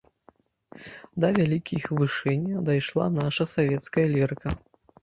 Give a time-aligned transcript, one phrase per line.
[1.25, 4.61] Да вялікіх вышынь дайшла наша савецкая лірыка.